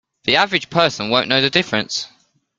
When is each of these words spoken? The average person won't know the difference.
The 0.23 0.35
average 0.37 0.71
person 0.71 1.11
won't 1.11 1.27
know 1.27 1.41
the 1.41 1.51
difference. 1.51 2.07